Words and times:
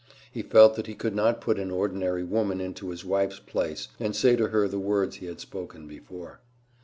He 0.31 0.41
felt 0.41 0.75
that 0.77 0.87
he 0.87 0.95
could 0.95 1.13
not 1.13 1.41
put 1.41 1.59
an 1.59 1.69
ordinary 1.69 2.23
woman 2.23 2.59
into 2.59 2.89
his 2.89 3.05
wife's 3.05 3.37
place, 3.37 3.87
and 3.99 4.15
say 4.15 4.35
to 4.35 4.47
her 4.47 4.67
the 4.67 4.79
words 4.79 5.17
he 5.17 5.27
had 5.27 5.39
spoken 5.39 5.87
before. 5.87 6.39